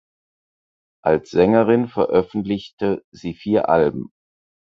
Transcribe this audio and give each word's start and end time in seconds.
Als 1.03 1.29
Sängerin 1.29 1.87
veröffentlichte 1.87 3.03
sie 3.11 3.35
vier 3.35 3.69
Alben. 3.69 4.09